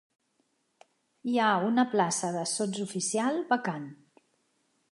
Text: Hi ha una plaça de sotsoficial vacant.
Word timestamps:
Hi 1.31 1.35
ha 1.41 1.49
una 1.67 1.85
plaça 1.91 2.31
de 2.37 2.45
sotsoficial 2.53 3.37
vacant. 3.53 3.87